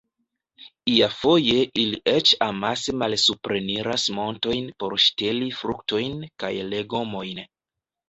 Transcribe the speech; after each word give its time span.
Iafoje 0.93 1.57
ili 1.81 1.99
eĉ 2.13 2.31
amase 2.47 2.97
malsupreniras 3.03 4.09
montojn 4.23 4.75
por 4.83 4.99
ŝteli 5.07 5.55
fruktojn 5.63 6.29
kaj 6.43 6.55
legomojn. 6.75 7.49